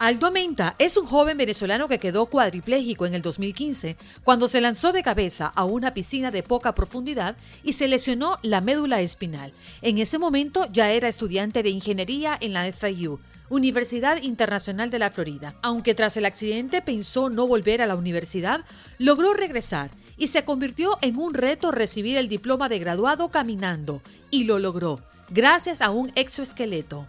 [0.00, 4.92] Aldo Menta es un joven venezolano que quedó cuadripléjico en el 2015 cuando se lanzó
[4.92, 9.52] de cabeza a una piscina de poca profundidad y se lesionó la médula espinal.
[9.82, 13.18] En ese momento ya era estudiante de ingeniería en la FIU,
[13.50, 15.56] Universidad Internacional de la Florida.
[15.62, 18.64] Aunque tras el accidente pensó no volver a la universidad,
[18.98, 24.00] logró regresar y se convirtió en un reto recibir el diploma de graduado caminando,
[24.30, 25.00] y lo logró,
[25.30, 27.06] gracias a un exoesqueleto.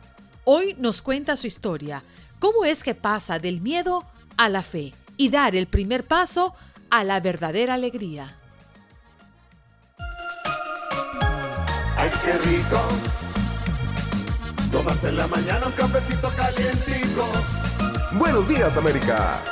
[0.52, 2.02] Hoy nos cuenta su historia,
[2.40, 4.04] cómo es que pasa del miedo
[4.36, 6.56] a la fe y dar el primer paso
[6.90, 8.36] a la verdadera alegría.
[11.96, 12.82] ¡Ay, qué rico!
[14.72, 17.30] Tomarse en la mañana un cafecito calientico.
[18.14, 19.44] Buenos días, América.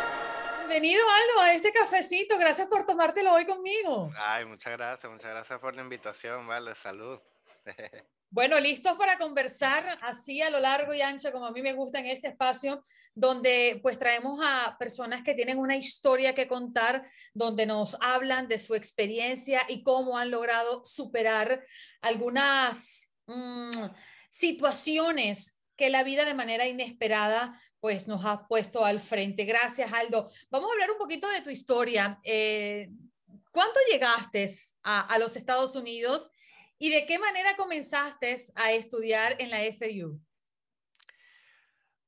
[0.67, 2.39] Bienvenido, Aldo, a este cafecito.
[2.39, 4.11] Gracias por tomártelo hoy conmigo.
[4.17, 7.19] Ay, muchas gracias, muchas gracias por la invitación, vale, salud.
[8.30, 12.00] Bueno, listos para conversar así a lo largo y ancho, como a mí me gusta
[12.00, 12.84] en este espacio,
[13.16, 18.59] donde pues traemos a personas que tienen una historia que contar, donde nos hablan de
[18.59, 21.64] su experiencia y cómo han logrado superar
[22.02, 23.86] algunas mm,
[24.30, 29.45] situaciones que la vida de manera inesperada pues nos ha puesto al frente.
[29.45, 30.30] Gracias, Aldo.
[30.50, 32.19] Vamos a hablar un poquito de tu historia.
[32.23, 32.89] Eh,
[33.52, 34.50] ¿Cuánto llegaste
[34.84, 36.31] a los Estados Unidos?
[36.80, 40.22] ¿Y de qué manera comenzaste a estudiar en la FU?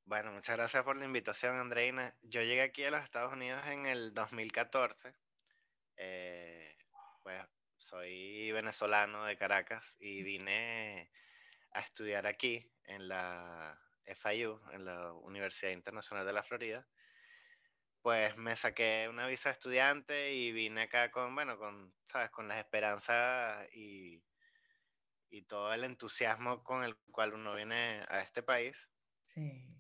[0.06, 2.16] Bueno, muchas gracias por la invitación, Andreina.
[2.22, 5.14] Yo llegué aquí a los Estados Unidos en el 2014.
[5.98, 6.76] Eh,
[7.24, 7.44] pues
[7.78, 11.12] soy venezolano de Caracas y vine
[11.72, 16.88] a estudiar aquí en la FIU, en la Universidad Internacional de la Florida.
[18.04, 22.48] Pues me saqué una visa de estudiante y vine acá con, bueno, con, sabes, con
[22.48, 24.22] las esperanzas y
[25.30, 28.90] y todo el entusiasmo con el cual uno viene a este país.
[29.26, 29.76] Sí.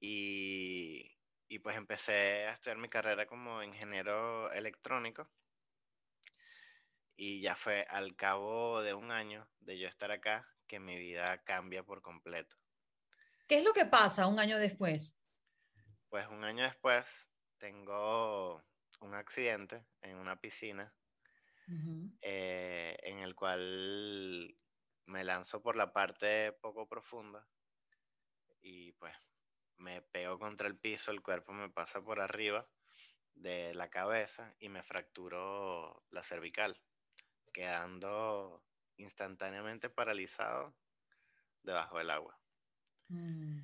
[0.00, 1.10] Y,
[1.48, 5.30] y pues empecé a estudiar mi carrera como ingeniero electrónico.
[7.16, 11.42] Y ya fue al cabo de un año de yo estar acá que mi vida
[11.44, 12.56] cambia por completo.
[13.46, 15.20] ¿Qué es lo que pasa un año después?
[16.08, 17.04] Pues un año después
[17.58, 18.64] tengo
[19.00, 20.92] un accidente en una piscina
[22.22, 24.56] eh, en el cual
[25.10, 27.46] me lanzo por la parte poco profunda
[28.62, 29.14] y pues
[29.76, 32.68] me pego contra el piso, el cuerpo me pasa por arriba
[33.34, 36.80] de la cabeza y me fracturó la cervical,
[37.52, 38.62] quedando
[38.96, 40.76] instantáneamente paralizado
[41.62, 42.38] debajo del agua.
[43.08, 43.60] Mm.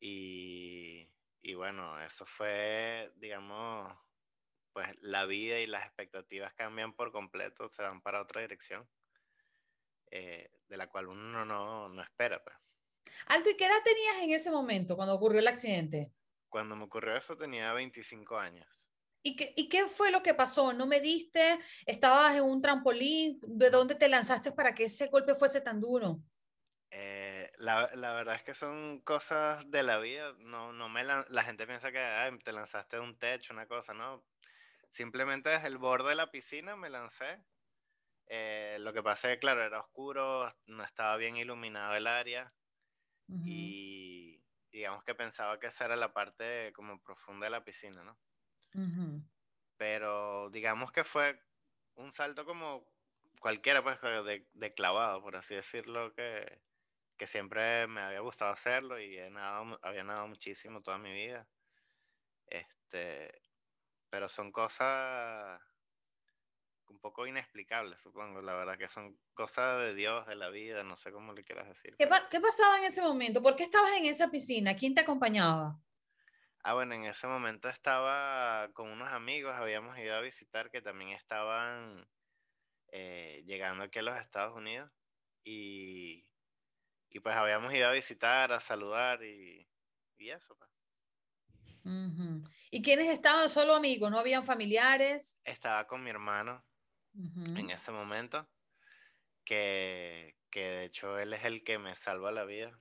[0.00, 1.08] Y,
[1.42, 3.96] y bueno, eso fue, digamos,
[4.72, 8.88] pues la vida y las expectativas cambian por completo, se van para otra dirección.
[10.10, 12.42] Eh, de la cual uno no, no espera.
[12.42, 12.56] Pues.
[13.26, 16.12] Alto, ¿y qué edad tenías en ese momento cuando ocurrió el accidente?
[16.48, 18.88] Cuando me ocurrió eso tenía 25 años.
[19.22, 20.72] ¿Y qué, ¿Y qué fue lo que pasó?
[20.72, 21.58] ¿No me diste?
[21.84, 23.38] ¿Estabas en un trampolín?
[23.42, 26.20] ¿De dónde te lanzaste para que ese golpe fuese tan duro?
[26.90, 30.32] Eh, la, la, verdad es que son cosas de la vida.
[30.38, 34.24] No, no me la gente piensa que te lanzaste de un techo, una cosa, ¿no?
[34.90, 37.44] Simplemente desde el borde de la piscina me lancé
[38.32, 42.54] eh, lo que pasa es que, claro, era oscuro, no estaba bien iluminado el área
[43.44, 48.16] y digamos que pensaba que esa era la parte como profunda de la piscina, ¿no?
[49.76, 51.40] Pero digamos que fue
[51.96, 52.86] un salto como
[53.40, 56.60] cualquiera, pues, de, de clavado, por así decirlo, que,
[57.16, 61.48] que, siempre me había gustado hacerlo y he nadado, había nadado muchísimo toda mi vida.
[62.46, 63.42] Este,
[64.08, 65.60] pero son cosas
[66.90, 68.42] un poco inexplicable, supongo.
[68.42, 71.68] La verdad que son cosas de Dios, de la vida, no sé cómo le quieras
[71.68, 71.94] decir.
[71.98, 73.42] ¿Qué, ¿Qué, pasaba en ese momento?
[73.42, 74.76] ¿Por qué estabas en esa piscina?
[74.76, 75.80] ¿Quién te acompañaba?
[76.62, 81.10] Ah, bueno, en ese momento estaba con unos amigos, habíamos ido a visitar que también
[81.10, 82.06] estaban
[82.88, 84.90] eh, llegando aquí a los Estados Unidos
[85.42, 86.26] y,
[87.08, 89.66] y, pues habíamos ido a visitar, a saludar y,
[90.18, 90.54] y eso.
[90.58, 90.70] Pues.
[92.70, 93.48] ¿Y quiénes estaban?
[93.48, 94.10] ¿Solo amigos?
[94.10, 95.40] ¿No habían familiares?
[95.44, 96.62] Estaba con mi hermano
[97.14, 98.48] en ese momento,
[99.44, 102.78] que, que, de hecho él es el que me salva la vida,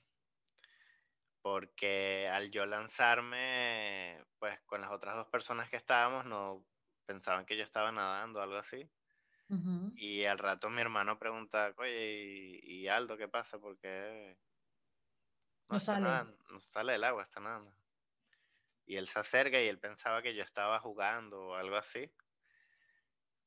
[1.42, 6.66] porque al yo lanzarme, pues con las otras dos personas que estábamos, no
[7.06, 8.90] pensaban que yo estaba nadando o algo así.
[9.96, 13.58] Y al rato mi hermano pregunta, oye, ¿y, Aldo qué pasa?
[13.58, 14.38] Porque
[15.68, 16.08] no, sale.
[16.52, 17.74] no sale del agua, está nadando.
[18.86, 22.12] Y él se acerca y él pensaba que yo estaba jugando o algo así.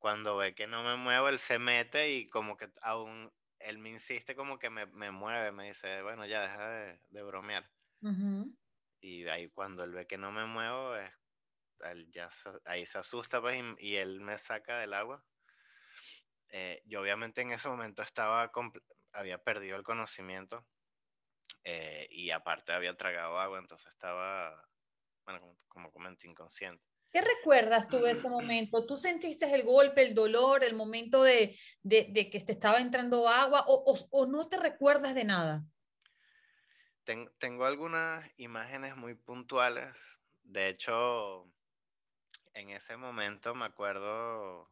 [0.02, 3.90] Cuando ve que no me muevo, él se mete y como que aún él me
[3.90, 7.70] insiste como que me, mueve, me dice, bueno, ya deja de, bromear.
[9.00, 12.30] Y ahí cuando él ve que no me muevo, él ya
[12.64, 15.24] ahí se asusta pues, y, él me saca del agua.
[16.48, 18.50] Eh, yo obviamente en ese momento estaba,
[19.12, 20.66] había perdido el conocimiento
[21.62, 24.68] eh, y aparte había tragado agua, entonces estaba,
[25.24, 26.91] bueno, como, como comento, inconsciente.
[27.12, 28.86] ¿Qué recuerdas tú de ese momento?
[28.86, 31.54] ¿Tú sentiste el golpe, el dolor, el momento de,
[31.86, 35.62] que te estaba entrando agua o, no te recuerdas de nada?
[37.38, 39.94] tengo algunas imágenes muy puntuales.
[40.44, 41.52] De hecho,
[42.54, 44.70] en ese momento me acuerdo,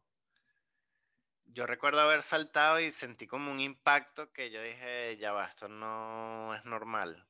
[1.45, 5.69] yo recuerdo haber saltado y sentí como un impacto que yo dije, ya va, esto
[5.69, 7.27] no es normal.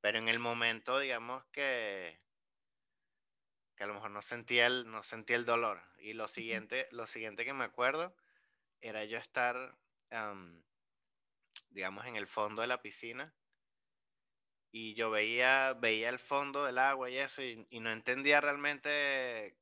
[0.00, 2.18] Pero en el momento, digamos que
[3.78, 5.80] que a lo mejor no sentía el, no sentía el dolor.
[6.00, 8.12] Y lo siguiente, lo siguiente que me acuerdo
[8.80, 9.78] era yo estar,
[11.70, 13.32] digamos, en el fondo de la piscina
[14.72, 19.56] y yo veía, veía el fondo del agua y eso y, no entendía realmente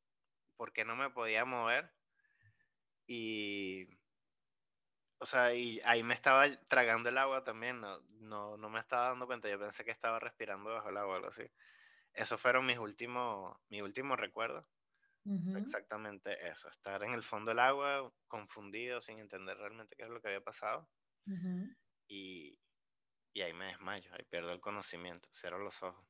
[0.57, 1.93] por qué no me podía mover.
[3.07, 3.87] Y,
[5.19, 9.09] o sea, y ahí me estaba tragando el agua también, no, no, no me estaba
[9.09, 11.45] dando cuenta, yo pensé que estaba respirando bajo el agua o algo así
[12.17, 14.67] esos fueron mis últimos, mi último recuerdos.
[15.57, 20.21] Exactamente eso, estar en el fondo del agua, confundido, sin entender realmente qué es lo
[20.21, 20.89] que había pasado.
[22.09, 22.57] y,
[23.33, 26.07] y, ahí me desmayo, ahí pierdo el conocimiento, cierro los ojos.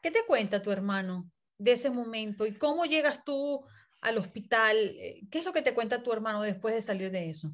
[0.00, 1.28] ¿Qué te cuenta tu hermano
[1.58, 3.66] de ese momento y cómo llegas tú
[4.00, 4.76] al hospital?
[4.76, 7.50] Eh, ¿Qué es lo que te cuenta tu hermano después de salir de eso?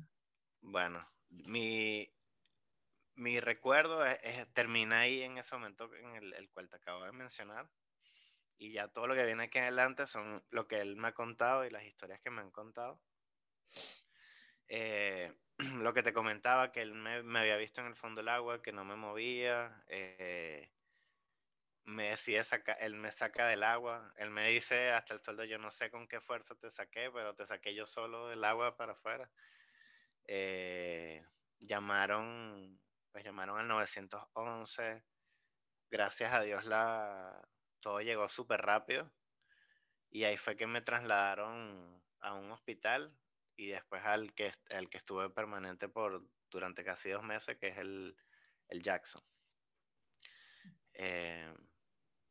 [0.60, 2.06] Bueno, mi,
[3.14, 4.04] mi recuerdo
[4.52, 7.68] termina ahí en ese momento en el, el, cual te acabo de mencionar
[8.58, 11.64] y ya todo lo que viene aquí adelante son lo que él me ha contado
[11.64, 13.00] y las historias que me han contado.
[14.68, 18.28] Eh, lo que te comentaba, que él me, me, había visto en el fondo del
[18.28, 20.70] agua, que no me movía, eh,
[21.84, 25.58] me decía, saca, él me saca del agua, él me dice hasta el sueldo, yo
[25.58, 28.92] no sé con qué fuerza te saqué, pero te saqué yo solo del agua para
[28.92, 29.30] afuera.
[30.26, 31.24] Eh,
[31.60, 32.78] llamaron,
[33.10, 35.02] pues llamaron al 911,
[35.90, 37.40] gracias a Dios la,
[37.80, 39.10] todo llegó súper rápido
[40.10, 43.12] y ahí fue que me trasladaron a un hospital
[43.56, 47.78] y después al que, al que estuve permanente por durante casi dos meses, que es
[47.78, 48.16] el,
[48.70, 49.22] Jackson.
[50.94, 51.52] Eh,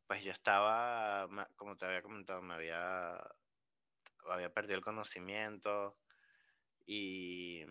[0.06, 3.18] pues yo estaba, como te había comentado, me había,
[4.28, 5.98] había perdido el conocimiento
[6.86, 7.64] y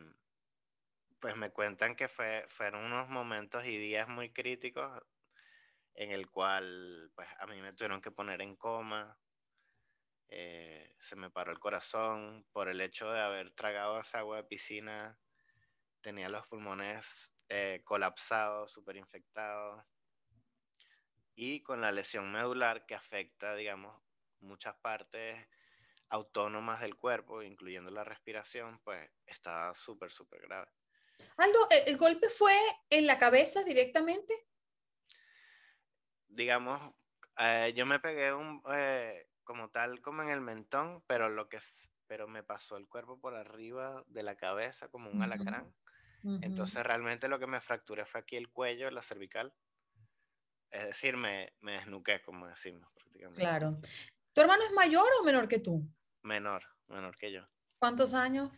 [1.20, 5.02] pues me cuentan que fue, fueron unos momentos y días muy críticos
[5.98, 9.18] en el cual pues a mí me tuvieron que poner en coma,
[10.30, 14.44] eh, se me paró el corazón por el hecho de haber tragado esa agua de
[14.44, 15.18] piscina,
[16.02, 19.84] tenía los pulmones eh, colapsados, súper infectados,
[21.34, 24.00] y con la lesión medular que afecta, digamos,
[24.40, 25.48] muchas partes
[26.10, 30.70] autónomas del cuerpo, incluyendo la respiración, pues está súper, súper grave.
[31.38, 32.56] Aldo, ¿el golpe fue
[32.92, 34.34] en la cabeza directamente?
[36.38, 36.94] Digamos,
[37.40, 41.60] eh, yo me pegué un, eh, como tal, como en el mentón, pero lo que
[42.06, 45.74] pero me pasó el cuerpo por arriba de la cabeza como un alacrán.
[46.42, 49.54] Entonces realmente lo que me fracturé fue aquí el cuello, la cervical.
[50.72, 53.42] Es decir, me, me desnuqué, como decimos prácticamente.
[53.42, 53.78] Claro.
[54.34, 55.86] ¿Tu hermano es mayor o menor que tú?
[56.22, 57.46] Menor, menor que yo.
[57.80, 58.52] ¿Cuántos años?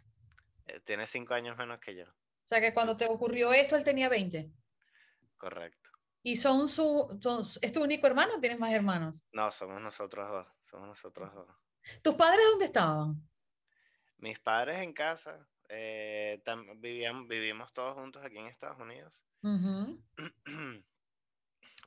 [0.68, 2.06] Eh, tiene cinco años menos que yo.
[2.06, 4.52] O sea que cuando te ocurrió esto, él tenía 20.
[5.38, 5.79] Correcto.
[6.22, 7.20] ¿Y son su,
[7.62, 9.26] es tu único hermano o tienes más hermanos?
[9.32, 11.48] No, somos nosotros dos, somos nosotros dos.
[12.02, 13.16] ¿Tus padres dónde estaban?
[14.18, 16.44] Mis padres en casa, eh,
[16.78, 19.24] vivían, vivimos todos juntos aquí en Estados Unidos.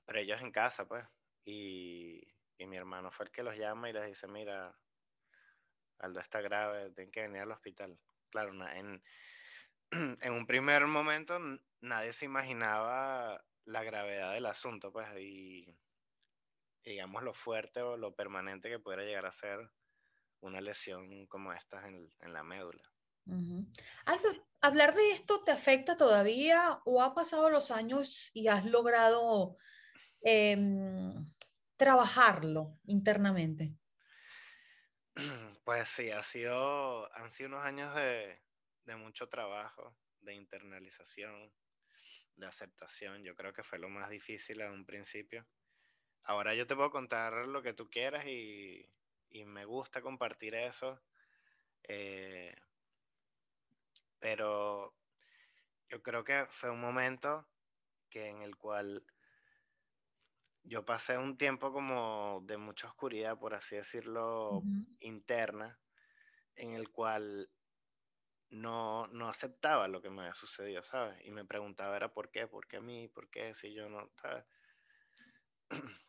[0.06, 1.04] Pero ellos en casa, pues.
[1.44, 4.74] Y, y, mi hermano fue el que los llama y les dice, mira,
[5.98, 7.98] Aldo está grave, tienen que venir al hospital.
[8.30, 9.02] Claro, en,
[10.20, 11.38] en un primer momento
[11.80, 15.66] nadie se imaginaba la gravedad del asunto, pues, y
[16.84, 19.70] digamos lo fuerte o lo permanente que pudiera llegar a ser
[20.40, 22.82] una lesión como esta en, la médula.
[24.60, 29.56] ¿hablar de esto te afecta todavía o ha pasado los años y has logrado
[30.22, 31.24] em,
[31.76, 33.74] trabajarlo internamente?
[35.64, 38.42] Pues sí, ha sido, han sido unos años de,
[38.84, 41.52] de mucho trabajo, de internalización,
[42.36, 43.22] de aceptación.
[43.22, 45.46] Yo creo que fue lo más difícil en un principio.
[46.24, 48.88] Ahora yo te puedo contar lo que tú quieras y,
[49.30, 51.00] y me gusta compartir eso.
[51.84, 52.54] Eh,
[54.18, 54.94] pero
[55.88, 57.48] yo creo que fue un momento
[58.08, 59.04] que en el cual
[60.64, 64.62] yo pasé un tiempo como de mucha oscuridad, por así decirlo,
[65.00, 65.80] interna,
[66.54, 67.50] en el cual
[68.52, 71.18] no, no aceptaba lo que me había sucedido, ¿sabes?
[71.24, 74.10] Y me preguntaba era por qué, por qué a mí, por qué si yo no,
[74.20, 74.44] ¿sabes?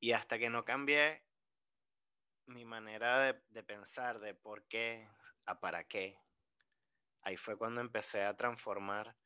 [0.00, 1.24] y hasta que no cambié
[2.46, 5.08] mi manera de, pensar de por qué
[5.46, 6.18] a para qué,
[7.22, 9.16] ahí fue cuando empecé a transformar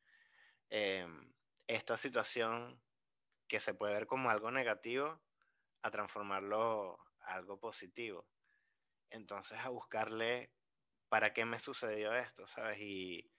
[0.69, 1.33] em,
[1.65, 2.79] esta situación
[3.47, 5.19] que se puede ver como algo negativo
[5.81, 8.27] a transformarlo a algo positivo.
[9.09, 10.51] Entonces a buscarle
[11.13, 12.79] para qué me sucedió esto, ¿sabes?
[12.79, 13.29] Y,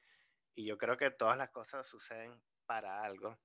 [0.54, 3.37] yo creo que todas las cosas suceden para algo,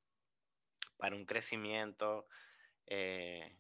[0.97, 2.27] para un crecimiento,
[2.85, 3.57] eh,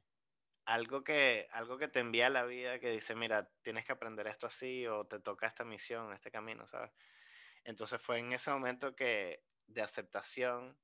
[0.65, 4.45] algo que, algo que te envía la vida que dice, mira, tienes que aprender esto
[4.45, 6.91] así o te toca esta misión, este camino, ¿sabes?
[7.63, 10.77] Entonces fue en ese momento que de aceptación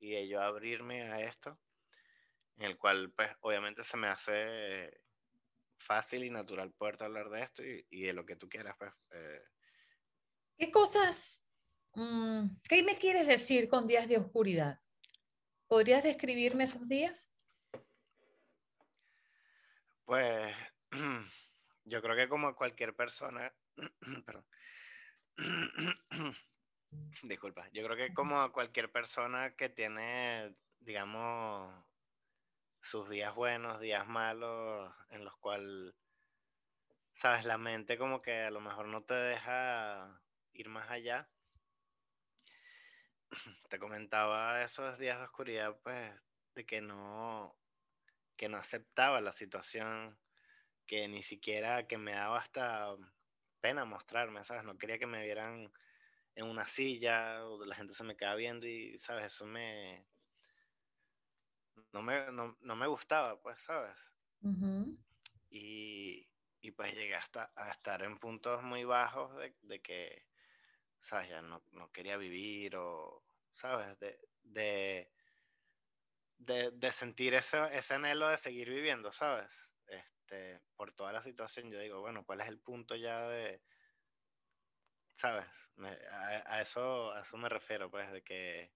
[0.00, 1.58] y de yo abrirme a esto,
[2.58, 5.00] en el cual pues obviamente se me hace
[5.80, 8.92] fácil y natural poder hablar de esto y, de lo que tú quieras, pues.
[9.10, 9.42] Eh.
[10.56, 11.44] ¿Qué cosas,
[11.94, 14.78] mm, qué me quieres decir con días de oscuridad?
[15.66, 17.32] ¿Podrías describirme esos días?
[20.04, 20.54] Pues
[21.84, 23.52] yo creo que como cualquier persona,
[24.26, 24.46] perdón,
[27.22, 31.72] disculpa, yo creo que como cualquier persona que tiene, digamos,
[32.82, 35.94] sus días buenos, días malos, en los cuales,
[37.14, 40.20] sabes, la mente como que a lo mejor no te deja
[40.52, 41.28] ir más allá.
[43.68, 46.12] Te comentaba esos días de oscuridad, pues,
[46.54, 47.56] de que no,
[48.36, 50.18] que no aceptaba la situación,
[50.86, 52.96] que ni siquiera, que me daba hasta
[53.60, 54.64] pena mostrarme, ¿sabes?
[54.64, 55.72] No quería que me vieran
[56.34, 59.26] en una silla o la gente se me quedaba viendo y, ¿sabes?
[59.26, 60.04] Eso me,
[61.92, 63.96] no me, no, me gustaba, pues, ¿sabes?
[65.50, 66.26] y,
[66.60, 70.26] y, pues llegué hasta a estar en puntos muy bajos de, que,
[71.02, 71.28] ¿sabes?
[71.28, 73.22] Ya no, quería vivir o,
[73.52, 73.98] ¿sabes?
[73.98, 75.10] De, de,
[76.38, 79.50] de, sentir ese, ese anhelo de seguir viviendo, ¿sabes?
[79.86, 83.62] Este, por toda la situación, yo digo, bueno, ¿cuál es el punto ya de,
[85.16, 85.46] ¿sabes?
[86.46, 88.72] a, eso, a eso me refiero, pues, de que,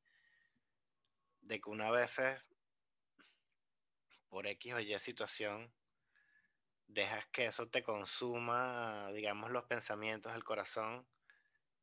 [1.41, 2.19] de que una vez
[4.35, 5.73] por X o Y situación,
[6.89, 11.07] dejas que eso te consuma, digamos, los pensamientos, el corazón,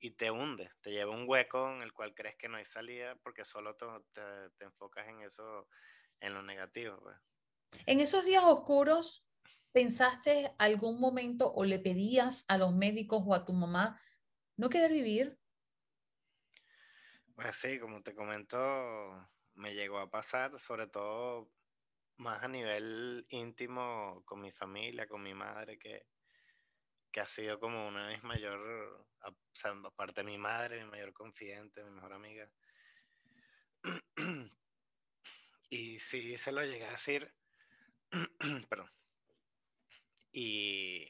[0.01, 3.15] y te hunde, te lleva un hueco en el cual crees que no hay salida
[3.23, 3.85] porque solo te,
[4.57, 5.69] te, enfocas en eso,
[6.19, 6.99] en lo negativo.
[6.99, 7.15] Pues.
[7.85, 9.25] En esos días oscuros,
[9.71, 14.01] ¿pensaste algún momento o le pedías a los médicos o a tu mamá
[14.57, 15.39] no querer vivir?
[17.33, 18.57] Pues sí, como te comento,
[19.53, 21.49] me llegó a pasar, sobre todo
[22.17, 26.05] más a nivel íntimo con mi familia, con mi madre, que,
[27.11, 28.59] que ha sido como una de mis mayor,
[29.23, 32.49] o sea, aparte de mi madre, mi mayor confidente, mi mejor amiga.
[35.69, 37.33] y sí, se lo llegué a decir,
[38.69, 38.89] perdón.
[40.31, 41.07] Y,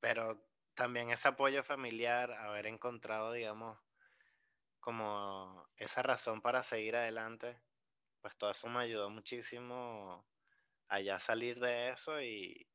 [0.00, 3.78] pero también ese apoyo familiar, haber encontrado, digamos,
[4.80, 7.58] como esa razón para seguir adelante,
[8.24, 10.26] pues todo eso me ayudó muchísimo
[10.88, 12.66] a ya salir de eso y,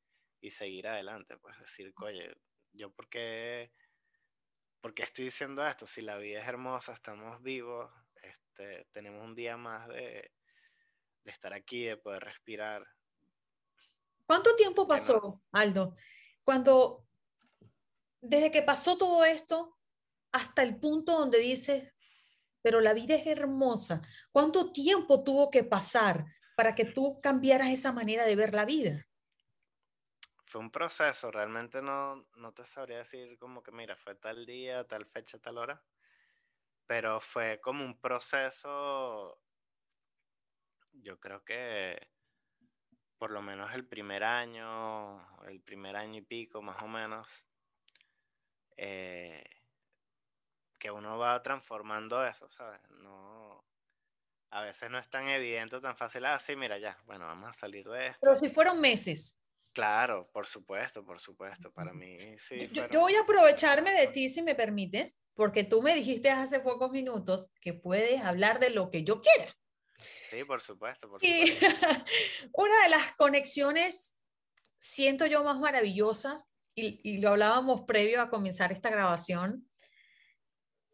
[0.51, 1.37] seguir adelante.
[1.39, 2.37] Pues decir, oye,
[2.71, 3.71] yo por qué,
[4.97, 5.87] estoy diciendo esto?
[5.87, 7.91] Si la vida es hermosa, estamos vivos,
[8.21, 10.31] este, tenemos un día más de,
[11.25, 12.85] estar aquí, de poder respirar.
[14.27, 15.95] ¿Cuánto tiempo pasó, Aldo?
[16.43, 17.07] Cuando,
[18.21, 19.79] desde que pasó todo esto
[20.31, 21.91] hasta el punto donde dices,
[22.61, 24.01] pero la vida es hermosa.
[24.31, 26.25] ¿Cuánto tiempo tuvo que pasar
[26.55, 29.05] para que tú cambiaras esa manera de ver la vida?
[30.45, 34.83] Fue un proceso, realmente no, no te sabría decir como que, mira, fue tal día,
[34.87, 35.83] tal fecha, tal hora,
[36.87, 39.39] pero fue como un proceso,
[40.91, 42.09] yo creo que
[43.19, 47.27] por lo menos el primer año, el primer año y pico más o menos,
[48.77, 49.43] eh,
[50.79, 52.79] que uno va transformando eso, ¿sabes?
[52.89, 53.63] No,
[54.51, 57.53] a veces no es tan evidente, tan fácil, ah, sí, mira, ya, bueno, vamos a
[57.53, 58.19] salir de esto.
[58.21, 59.41] Pero si fueron meses.
[59.71, 62.69] Claro, por supuesto, por supuesto, para mí sí.
[62.71, 66.59] Yo, yo voy a aprovecharme de ti, si me permites, porque tú me dijiste hace
[66.59, 69.55] pocos minutos que puedes hablar de lo que yo quiera.
[70.29, 71.65] Sí, por supuesto, por supuesto.
[71.65, 74.19] Y una de las conexiones,
[74.79, 79.68] siento yo, más maravillosas, y, y lo hablábamos previo a comenzar esta grabación,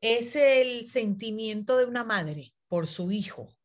[0.02, 3.56] es el sentimiento de una madre por su hijo.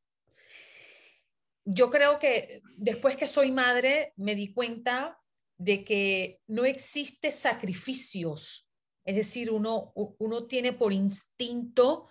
[1.65, 5.19] Yo creo que después que soy madre me di cuenta
[5.59, 8.67] de que no existe sacrificios,
[9.05, 12.09] es decir, uno, uno tiene por instinto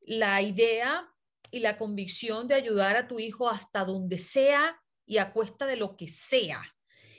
[0.00, 1.08] la idea
[1.50, 5.76] y la convicción de ayudar a tu hijo hasta donde sea y a cuesta de
[5.76, 6.62] lo que sea.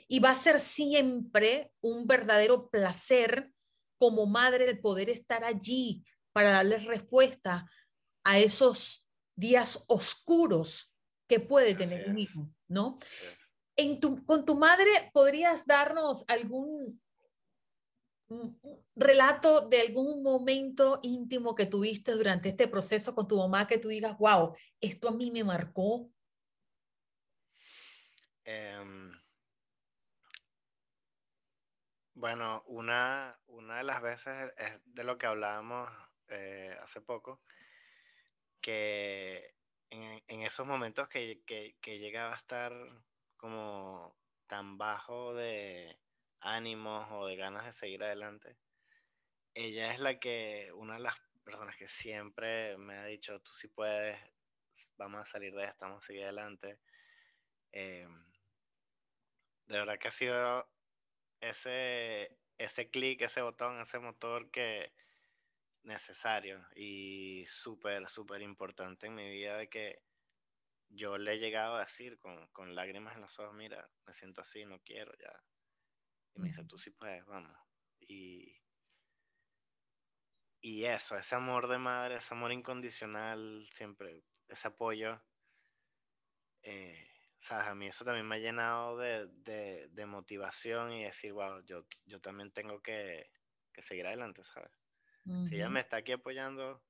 [0.08, 3.50] Y va a ser siempre un verdadero placer
[3.98, 6.04] como madre el poder estar allí
[6.36, 7.66] para darles respuesta
[8.22, 10.94] a esos días oscuros
[11.26, 12.98] que puede tener un hijo, ¿no?
[13.74, 17.02] En tu, con tu madre, ¿podrías darnos algún
[18.94, 23.88] relato de algún momento íntimo que tuviste durante este proceso con tu mamá que tú
[23.88, 26.10] digas, wow, esto a mí me marcó?
[28.44, 29.10] Em,
[32.12, 35.88] bueno, una, una de las veces es de lo que hablábamos
[36.28, 37.40] eh, hace poco,
[38.60, 39.54] que
[39.90, 41.42] en, esos momentos que,
[41.84, 42.72] llegaba a estar
[43.36, 44.16] como
[44.46, 45.98] tan bajo de
[46.40, 48.56] ánimos o de ganas de seguir adelante,
[49.54, 51.14] ella es la que, una de las
[51.44, 54.18] personas que siempre me ha dicho, tú sí puedes,
[54.96, 56.78] vamos a salir de esta, vamos a seguir adelante.
[57.72, 58.26] Em,
[59.66, 60.68] de verdad que ha sido
[61.40, 64.92] ese, ese clic, ese botón, ese motor que,
[65.86, 70.02] necesario y súper, súper importante en mi vida de que
[70.88, 74.40] yo le he llegado a decir con, con, lágrimas en los ojos, mira, me siento
[74.40, 75.32] así, no quiero ya.
[76.34, 77.56] Y me dice, tú sí puedes, vamos.
[78.00, 78.60] Y,
[80.60, 85.20] y eso, ese amor de madre, ese amor incondicional, siempre, ese apoyo,
[86.62, 87.08] eh,
[87.38, 87.66] ¿sabes?
[87.68, 91.86] A mí eso también me ha llenado de, de, de motivación y decir, wow, yo,
[92.04, 93.30] yo también tengo que,
[93.72, 94.72] que seguir adelante, ¿sabes?
[95.48, 96.80] Si ella me está aquí apoyando,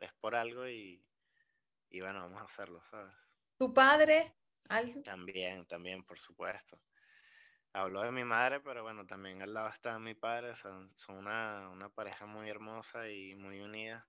[0.00, 1.02] es por algo y,
[1.88, 3.14] y bueno, vamos a hacerlo, ¿sabes?
[3.56, 4.36] ¿Tu padre?
[5.02, 6.78] También, también, por supuesto.
[7.72, 10.54] Habló de mi madre, pero bueno, también al lado está mi padre.
[10.56, 14.06] Son, son una, una, pareja muy hermosa y muy unida.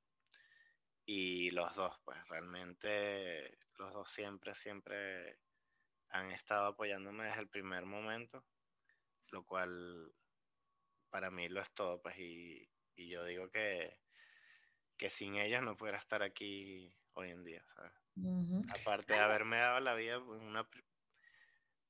[1.05, 5.39] Y los dos, pues realmente, los dos siempre, siempre
[6.09, 8.43] han estado apoyándome desde el primer momento,
[9.31, 10.13] lo cual
[11.09, 13.97] para mí lo es todo, pues, y, y yo digo que,
[14.97, 17.93] que sin ellas no pudiera estar aquí hoy en día, ¿sabes?
[18.81, 20.67] Aparte de haberme dado la vida, una,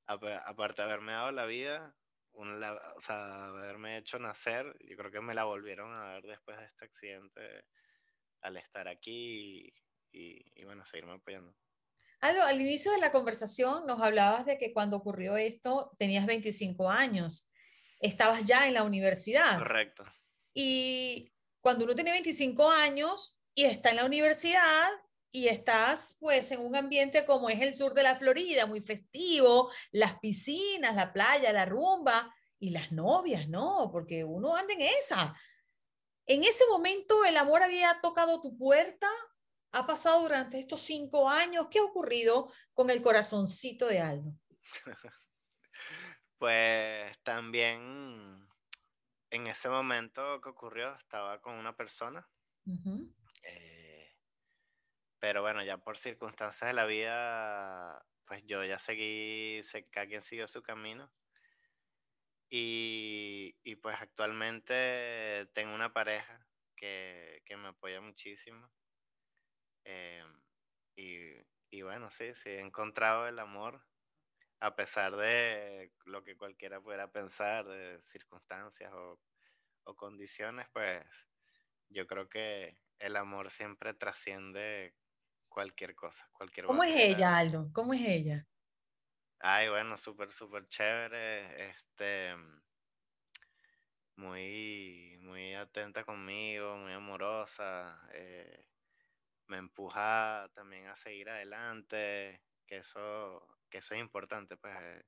[0.06, 1.94] aparte de haberme dado la vida,
[2.32, 6.58] una, o sea, haberme hecho nacer, yo creo que me la volvieron a dar después
[6.58, 7.64] de este accidente
[8.42, 9.72] al estar aquí
[10.12, 11.54] y, y, bueno, seguirme apoyando.
[12.20, 16.90] Aldo, al inicio de la conversación nos hablabas de que cuando ocurrió esto tenías 25
[16.90, 17.50] años,
[18.00, 19.58] estabas ya en la universidad.
[19.58, 20.04] Correcto.
[20.60, 24.88] Y cuando uno tiene 25 años y está en la universidad
[25.30, 29.70] y estás pues en un ambiente como es el sur de la Florida, muy festivo,
[29.92, 33.88] las piscinas, la playa, la rumba y las novias, ¿no?
[33.92, 35.32] Porque uno anda en esa.
[36.26, 39.08] En ese momento el amor había tocado tu puerta,
[39.70, 41.68] ha pasado durante estos cinco años.
[41.70, 44.32] ¿Qué ha ocurrido con el corazoncito de Aldo?
[46.36, 48.47] pues también
[49.30, 52.28] en ese momento que ocurrió estaba con una persona.
[53.42, 54.14] Eh,
[55.18, 60.48] pero bueno, ya por circunstancias de la vida, pues yo ya seguí, cada quien siguió
[60.48, 61.10] su camino.
[62.50, 68.70] Y, y, pues actualmente tengo una pareja que, que me apoya muchísimo.
[69.84, 70.24] Eh,
[70.96, 71.34] y,
[71.70, 73.84] y, bueno, sí, sí, he encontrado el amor
[74.60, 79.18] a pesar de lo que cualquiera pudiera pensar, de circunstancias o,
[79.96, 81.02] condiciones, pues
[81.88, 84.94] yo creo que el amor siempre trasciende
[85.48, 87.70] cualquier cosa, cualquier ¿Cómo es ella, Aldo?
[87.72, 88.46] ¿Cómo es ella?
[89.40, 92.36] Ay, bueno, súper, súper chévere, este,
[94.16, 98.66] muy, muy atenta conmigo, muy amorosa, eh,
[99.46, 105.02] me empuja también a seguir adelante, que eso que eso es importante, pues eh,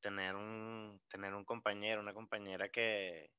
[0.00, 3.30] tener un, tener un compañero, una compañera que,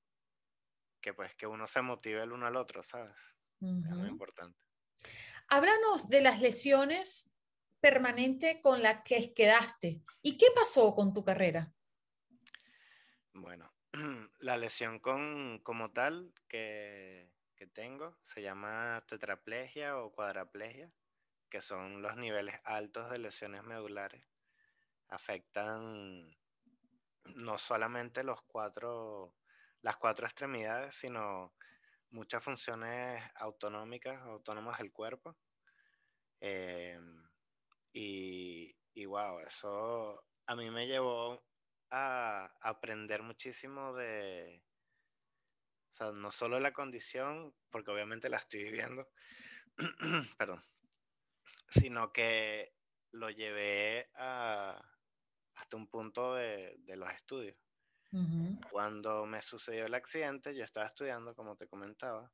[1.02, 3.16] que pues que uno se motive el uno al otro, ¿sabes?
[3.60, 4.60] Es muy importante.
[5.48, 7.32] Háblanos de las lesiones
[7.80, 10.04] permanentes con las que quedaste.
[10.22, 11.74] ¿Y qué pasó con tu carrera?
[13.34, 13.72] Bueno,
[14.40, 20.92] la lesión con, como tal que, que tengo se llama tetraplegia o cuadraplegia,
[21.50, 24.26] que son los niveles altos de lesiones medulares.
[25.10, 26.36] Afectan
[27.36, 29.36] no solamente los cuatro,
[29.82, 31.54] las cuatro extremidades, sino
[32.10, 35.38] muchas funciones autonómicas, autónomas del cuerpo.
[36.40, 37.24] Em,
[37.94, 41.44] y, y wow, eso a mí me llevó
[41.90, 44.62] a aprender muchísimo de,
[45.92, 49.10] o sea, no solo la condición, porque obviamente la estoy viviendo,
[50.38, 50.64] perdón,
[51.70, 52.74] sino que
[53.12, 54.82] lo llevé a,
[55.56, 57.58] hasta un punto de, de los estudios.
[58.72, 62.32] Cuando me sucedió el accidente, yo estaba estudiando, como te comentaba,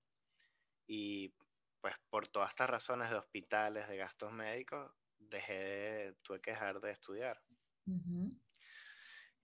[0.87, 1.33] y
[1.81, 6.91] pues por todas estas razones de hospitales, de gastos médicos, dejé tuve que dejar de
[6.91, 7.41] estudiar.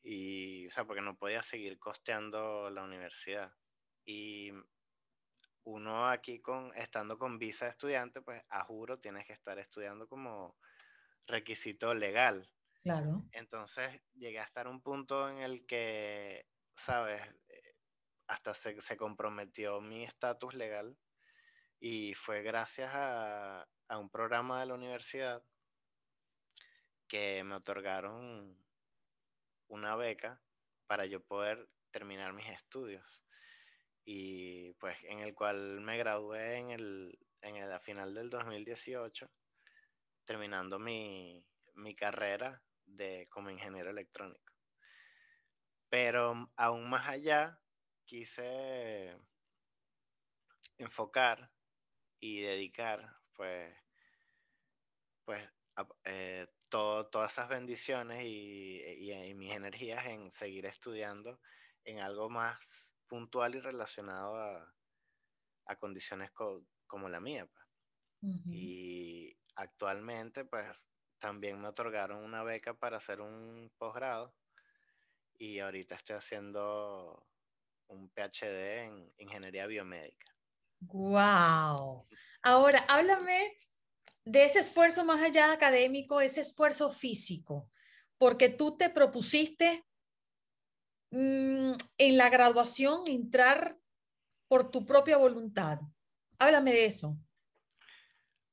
[0.02, 3.54] Y, o sea, porque no podía seguir costeando la universidad.
[4.06, 4.52] Y
[5.70, 10.08] uno aquí con, estando con visa de estudiante, pues a juro tienes que estar estudiando
[10.08, 10.58] como
[11.28, 12.50] requisito legal.
[12.82, 13.24] Claro.
[13.32, 17.22] Entonces llegué a estar un punto en el que, ¿sabes?
[17.50, 17.76] Eh,
[18.28, 20.98] hasta se, se comprometió mi estatus legal
[21.80, 25.44] y fue gracias a, a, un programa de la universidad
[27.08, 28.58] que me otorgaron
[29.68, 30.42] una beca
[30.88, 33.24] para yo poder terminar mis estudios
[34.06, 39.30] y pues en el cual me gradué en el, en el final del 2018
[40.26, 44.54] terminando mi, mi carrera de, como ingeniero electrónico.
[45.90, 47.60] Pero aún más allá,
[48.06, 49.18] quise
[50.78, 51.50] enfocar
[52.20, 53.76] y dedicar, pues,
[55.26, 55.44] pues
[56.06, 61.40] eh, todas esas bendiciones y, y, mis energías en seguir estudiando
[61.86, 64.74] en algo más puntual y relacionado a,
[65.66, 67.46] a condiciones como la mía.
[67.46, 67.66] Pues.
[68.48, 70.66] Y actualmente, pues,
[71.20, 74.34] también me otorgaron una beca para hacer un posgrado
[75.38, 77.26] y ahorita estoy haciendo
[77.88, 80.36] un PhD en ingeniería biomédica.
[80.82, 82.08] ¡Wow!
[82.42, 83.58] Ahora, háblame
[84.26, 87.70] de ese esfuerzo más allá académico, ese esfuerzo físico,
[88.18, 89.86] porque tú te propusiste
[91.12, 93.78] mm, en la graduación entrar
[94.48, 95.80] por tu propia voluntad.
[96.40, 97.18] Háblame de eso.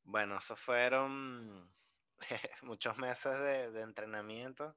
[0.05, 1.73] Bueno, eso fueron
[2.63, 4.77] muchos meses de, entrenamiento.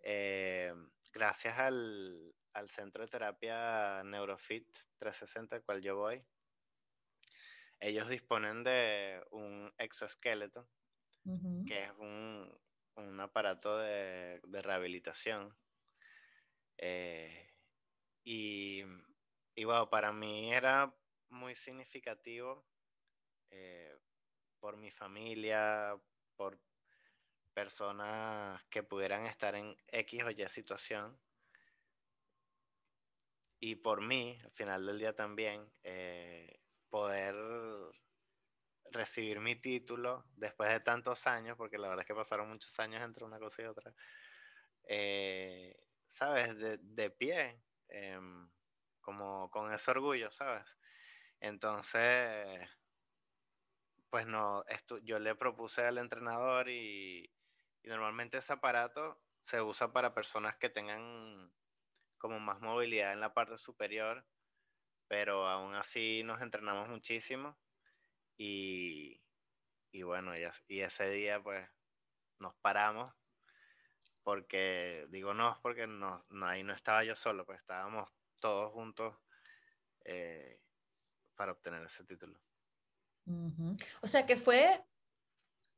[0.00, 0.72] Eh,
[1.12, 2.34] gracias al,
[2.68, 4.66] centro de terapia Neurofit
[4.98, 6.24] 360, al cual yo voy,
[7.80, 10.66] ellos disponen de un exoesqueleto,
[11.66, 15.54] que es un, aparato de, rehabilitación.
[16.78, 17.50] Eh,
[18.24, 18.82] y,
[19.54, 20.94] y bueno, para mí era
[21.28, 22.66] muy significativo
[23.50, 23.96] eh,
[24.60, 25.96] por mi familia,
[26.36, 26.58] por
[27.54, 31.18] personas que pudieran estar en X o Y situación.
[33.58, 36.60] Y por mí, al final del día también, eh,
[36.90, 37.34] poder
[38.90, 43.02] recibir mi título después de tantos años, porque la verdad es que pasaron muchos años
[43.02, 43.94] entre una cosa y otra,
[46.16, 46.56] ¿sabes?
[46.58, 48.48] De, de pie, em,
[49.00, 50.66] como con ese orgullo, ¿sabes?
[51.40, 52.68] Entonces,
[54.10, 57.30] pues no, esto, yo le propuse al entrenador y,
[57.84, 61.52] normalmente ese aparato se usa para personas que tengan
[62.18, 64.26] como más movilidad en la parte superior,
[65.08, 67.56] pero aún así nos entrenamos muchísimo
[68.38, 69.22] y,
[69.92, 71.68] y bueno, y, y ese día pues
[72.40, 73.14] nos paramos
[74.26, 78.10] porque, digo no, porque no, ahí no estaba yo solo, pues estábamos
[78.40, 79.14] todos juntos
[80.04, 80.60] eh,
[81.36, 82.36] para obtener ese título.
[84.00, 84.84] O sea que fue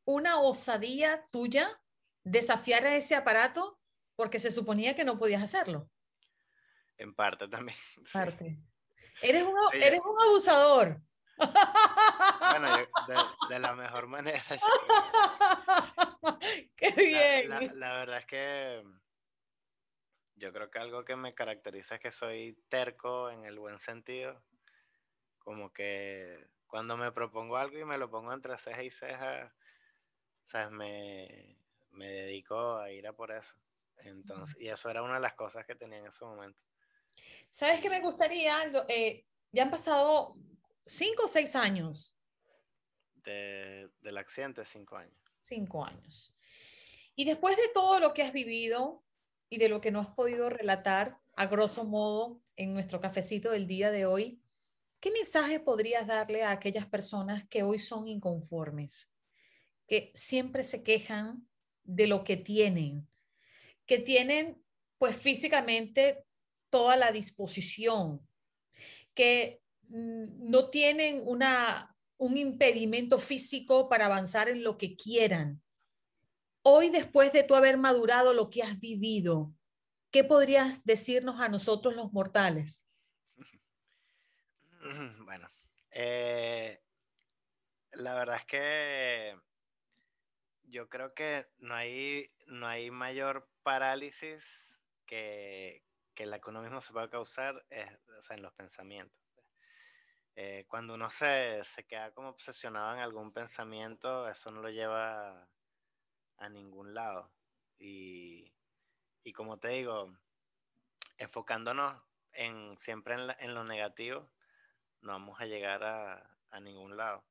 [0.07, 1.79] una osadía tuya
[2.25, 3.79] desafiar a ese aparato
[4.17, 5.91] porque se suponía que no podías hacerlo.
[6.97, 7.77] En parte también.
[8.15, 8.59] Parte.
[9.21, 11.03] Eres, un, eres un abusador.
[12.51, 12.77] Bueno,
[13.49, 14.43] de, la mejor manera.
[16.77, 17.51] Qué bien.
[17.51, 18.85] La, la, verdad es que
[20.37, 24.43] yo creo que algo que me caracteriza es que soy terco en el buen sentido.
[25.39, 29.55] Como que cuando me propongo algo y me lo pongo entre ceja y ceja,
[30.47, 30.71] ¿sabes?
[30.71, 31.59] Me,
[31.91, 33.55] me dedico a ir a por eso.
[33.99, 36.61] Entonces, y eso era una de las cosas que tenía en ese momento.
[37.51, 38.71] ¿Sabes qué me gustaría?
[38.89, 40.37] Eh, ya han pasado
[40.89, 42.15] cinco o seis años.
[43.25, 45.15] del accidente, cinco años.
[45.37, 46.35] Cinco años.
[47.15, 49.05] Y después de todo lo que has vivido
[49.51, 53.67] y de lo que no has podido relatar, a grosso modo, en nuestro cafecito del
[53.67, 54.41] día de hoy,
[55.01, 59.11] ¿qué mensaje podrías darle a aquellas personas que hoy son inconformes,
[59.87, 61.47] que siempre se quejan
[61.85, 63.07] de lo que tienen,
[63.87, 64.63] que tienen
[64.99, 66.25] pues físicamente
[66.71, 68.27] toda la disposición,
[69.15, 75.63] que no tienen una, un impedimento físico para avanzar en lo que quieran.
[76.63, 79.53] Hoy, después de tú haber madurado lo que has vivido,
[80.11, 82.85] ¿qué podrías decirnos a nosotros los mortales?
[85.25, 85.49] Bueno,
[85.91, 86.81] eh,
[87.93, 89.37] la verdad es que
[90.65, 94.45] yo creo que no hay, no hay mayor parálisis
[95.07, 95.83] que,
[96.15, 99.28] que la que uno mismo se puede causar en los pensamientos.
[100.41, 105.49] Eh, cuando uno se, se, queda como obsesionado en algún pensamiento, eso no lo lleva
[106.37, 107.33] a ningún lado.
[107.77, 108.55] Y,
[109.25, 110.17] y como te digo,
[111.17, 114.31] enfocándonos en, siempre en, en, lo negativo,
[115.01, 117.25] no vamos a llegar a, a ningún lado.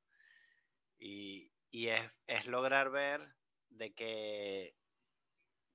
[0.98, 3.26] Y, y es, es, lograr ver
[3.70, 4.76] de que,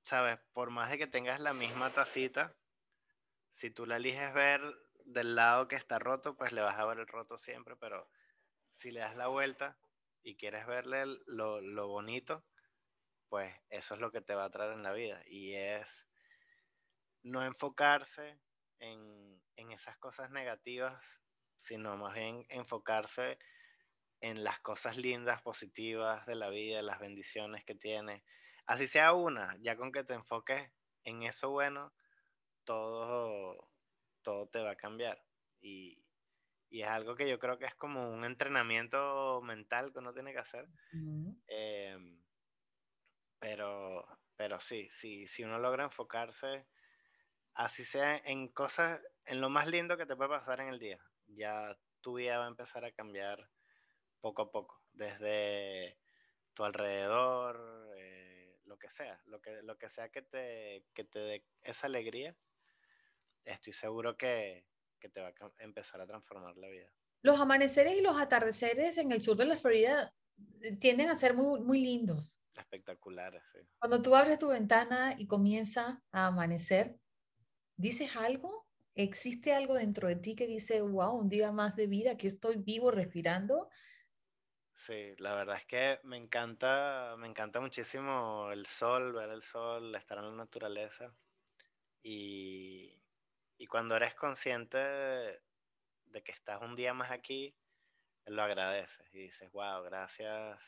[0.04, 2.56] sabes, por más de que tengas la misma tacita,
[3.54, 7.00] si tú la eliges ver del lado que está roto, pues le vas a ver
[7.00, 8.10] el roto siempre, pero
[8.76, 9.78] si le das la vuelta
[10.24, 12.44] y quieres verle lo, lo bonito,
[13.30, 15.22] pues eso es lo que te va a traer en la vida.
[15.26, 16.08] Y es
[17.24, 18.40] no enfocarse
[18.80, 21.04] en, en esas cosas negativas,
[21.60, 23.40] sino más bien enfocarse
[24.22, 28.24] en las cosas lindas, positivas de la vida, las bendiciones que tiene.
[28.66, 30.72] Así sea una, ya con que te enfoques
[31.04, 31.94] en eso bueno,
[32.64, 33.68] todo,
[34.24, 35.22] todo te va a cambiar.
[35.62, 36.04] Y,
[36.70, 40.34] y, es algo que yo creo que es como un entrenamiento mental que uno tiene
[40.34, 40.68] que hacer.
[41.48, 42.24] Em,
[43.40, 46.66] pero, pero sí, sí, si uno logra enfocarse,
[47.54, 51.00] así sea en cosas, en lo más lindo que te puede pasar en el día,
[51.28, 53.50] ya tu vida va a empezar a cambiar
[54.22, 55.98] poco a poco, desde
[56.54, 61.20] tu alrededor, eh, lo que sea, lo que, lo que sea que te, que te
[61.20, 62.36] dé esa alegría,
[63.46, 64.66] estoy seguro que,
[65.00, 66.90] que te va a empezar a transformar la vida.
[67.22, 70.14] Los amaneceres y los atardeceres en el sur de la Florida
[70.62, 72.42] eh, tienden a ser muy, muy lindos.
[72.56, 73.60] Espectaculares, sí.
[73.80, 76.98] Cuando tú abres tu ventana y comienza a amanecer,
[77.76, 78.68] ¿dices algo?
[78.96, 82.58] ¿Existe algo dentro de ti que dice, wow, un día más de vida, que estoy
[82.58, 83.70] vivo, respirando?
[84.74, 89.96] Sí, la verdad es que me encanta, me encanta muchísimo el sol, ver el sol,
[89.96, 91.16] estar en la naturaleza.
[92.04, 93.03] Y,
[93.64, 97.56] y cuando eres consciente de, que estás un día más aquí,
[98.26, 100.60] lo agradeces y dices, wow, gracias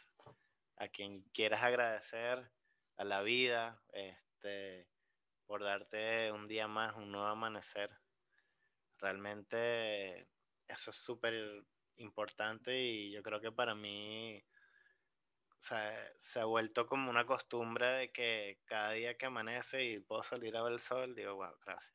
[0.77, 2.49] a quien quieras agradecer,
[2.95, 4.87] a la vida, este,
[5.45, 7.91] por darte un día más, un nuevo amanecer.
[8.99, 10.29] Realmente
[10.65, 11.65] eso es súper
[11.97, 14.41] importante y yo creo que para mí
[15.59, 20.55] se ha vuelto como una costumbre de que cada día que amanece y puedo salir
[20.55, 21.94] a ver el sol, digo, wow, gracias.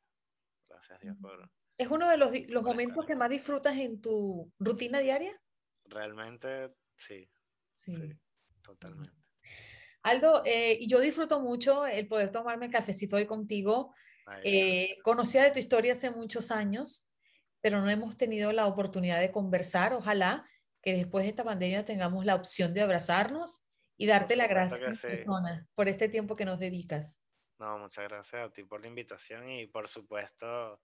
[0.70, 1.50] Gracias Dios por...
[1.76, 5.38] ¿Es uno de los, los momentos que más disfrutas en tu rutina diaria?
[5.86, 7.28] Realmente sí.
[7.72, 7.94] Sí.
[8.62, 9.16] totalmente.
[10.02, 13.94] Aldo, eh, yo disfruto mucho el poder tomarme cafecito hoy contigo.
[14.44, 17.08] Eh, conocía de tu historia hace muchos años,
[17.60, 19.92] pero no hemos tenido la oportunidad de conversar.
[19.92, 20.46] Ojalá
[20.82, 25.66] que después de esta pandemia tengamos la opción de abrazarnos y darte la gracia persona
[25.74, 27.19] por este tiempo que nos dedicas.
[27.60, 30.80] No, muchas gracias a ti por la invitación y por supuesto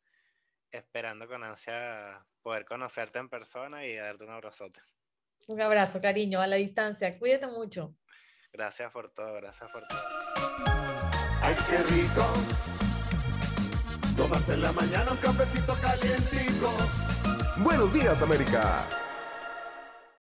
[0.71, 4.81] esperando con ansia poder conocerte en persona y darte un abrazote.
[5.47, 7.19] Un abrazo, cariño, a la distancia.
[7.19, 7.95] Cuídate mucho.
[8.53, 9.99] Gracias por todo, gracias por todo.
[11.41, 12.27] Ay, qué rico.
[14.15, 16.77] Tomarse en la mañana un cafecito calientico.
[17.57, 18.87] Buenos días, América.